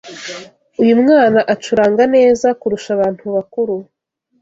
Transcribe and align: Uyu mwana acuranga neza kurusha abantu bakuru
Uyu 0.81 0.93
mwana 1.01 1.39
acuranga 1.53 2.03
neza 2.15 2.47
kurusha 2.59 2.89
abantu 2.93 3.23
bakuru 3.35 3.75